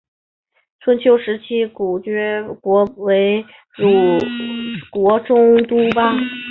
[0.79, 3.45] 春秋时期古厥国为
[3.77, 4.17] 鲁
[4.91, 5.89] 国中都邑。